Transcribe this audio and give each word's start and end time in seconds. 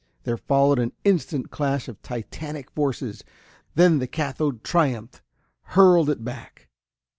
There 0.23 0.35
followed 0.35 0.79
an 0.79 0.93
instant's 1.03 1.51
clash 1.51 1.87
of 1.87 2.01
titanic 2.01 2.71
forces. 2.71 3.23
Then 3.75 3.99
the 3.99 4.07
cathode 4.07 4.63
triumphed, 4.63 5.21
hurled 5.61 6.09
it 6.09 6.23
back. 6.23 6.69